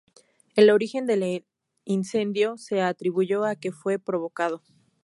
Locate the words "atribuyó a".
2.81-3.55